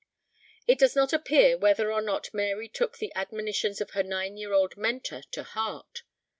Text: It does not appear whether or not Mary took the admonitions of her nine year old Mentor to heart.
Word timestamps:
It 0.65 0.79
does 0.79 0.95
not 0.95 1.13
appear 1.13 1.55
whether 1.59 1.93
or 1.93 2.01
not 2.01 2.33
Mary 2.33 2.67
took 2.67 2.97
the 2.97 3.13
admonitions 3.13 3.81
of 3.81 3.91
her 3.91 4.01
nine 4.01 4.35
year 4.35 4.51
old 4.51 4.75
Mentor 4.75 5.21
to 5.33 5.43
heart. 5.43 6.01